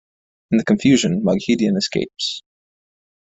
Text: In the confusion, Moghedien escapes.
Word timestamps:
In 0.49 0.57
the 0.57 0.65
confusion, 0.65 1.21
Moghedien 1.23 1.77
escapes. 1.77 2.41